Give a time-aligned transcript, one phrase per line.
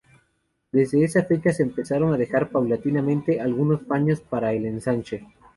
[0.71, 5.27] Desde esa fecha se empezaron a dejar paulatinamente algunos paños para el ensanche.